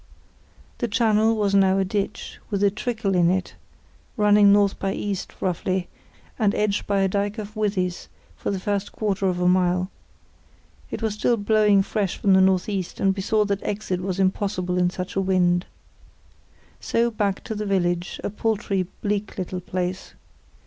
[0.79, 3.53] The channel was now a ditch, with a trickle in it,
[4.17, 5.87] running north by east, roughly,
[6.39, 9.91] and edged by a dyke of withies for the first quarter of a mile.
[10.89, 14.19] It was still blowing fresh from the north east, and we saw that exit was
[14.19, 15.67] impossible in such a wind.
[16.79, 20.15] So back to the village, a paltry, bleak little place.